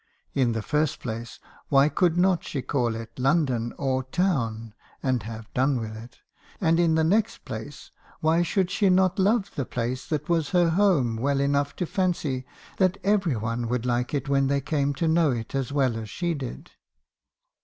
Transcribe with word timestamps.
In 0.33 0.53
the 0.53 0.63
first 0.63 0.99
place, 0.99 1.39
why 1.69 1.87
could 1.87 2.17
not 2.17 2.43
she 2.43 2.63
call 2.63 2.95
it' 2.95 3.11
London,' 3.19 3.71
or 3.77 4.01
* 4.03 4.03
town,' 4.21 4.73
and 5.03 5.21
have 5.21 5.53
done 5.53 5.79
with 5.79 5.95
it? 5.95 6.17
And 6.59 6.79
in 6.79 6.95
the 6.95 7.03
next 7.03 7.45
place, 7.45 7.91
why 8.19 8.41
should 8.41 8.71
she 8.71 8.89
not 8.89 9.19
love 9.19 9.51
the 9.53 9.63
place 9.63 10.07
that 10.07 10.27
was 10.27 10.49
her 10.57 10.69
home 10.71 11.17
well 11.17 11.39
enough 11.39 11.75
to 11.75 11.85
fancy 11.85 12.47
that 12.77 12.97
every 13.03 13.35
one 13.35 13.67
would 13.67 13.85
like 13.85 14.11
it 14.15 14.27
when 14.27 14.47
they 14.47 14.59
came 14.59 14.95
to 14.95 15.07
know 15.07 15.29
it 15.29 15.53
as 15.53 15.71
well 15.71 15.95
as 15.95 16.09
she 16.09 16.33
did? 16.33 16.71